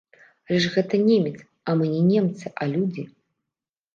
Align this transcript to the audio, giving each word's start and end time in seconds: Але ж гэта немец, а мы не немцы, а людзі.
Але 0.49 0.59
ж 0.63 0.71
гэта 0.75 0.99
немец, 1.09 1.33
а 1.67 1.77
мы 1.81 1.85
не 1.93 2.01
немцы, 2.11 2.45
а 2.65 2.69
людзі. 2.75 3.03